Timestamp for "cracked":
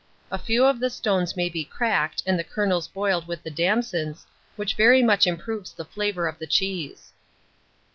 1.63-2.23